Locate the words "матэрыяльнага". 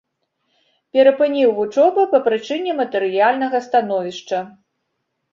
2.79-3.57